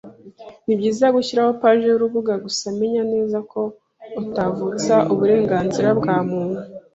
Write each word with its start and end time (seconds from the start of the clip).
Nibyiza 0.65 1.05
gushiraho 1.15 1.51
page 1.61 1.83
y'urubuga, 1.89 2.33
gusa 2.45 2.65
menya 2.79 3.03
neza 3.13 3.37
ko 3.51 3.61
utavutsa 4.21 4.93
uburenganzira 5.13 5.89
bwa 5.99 6.17
muntu. 6.29 6.59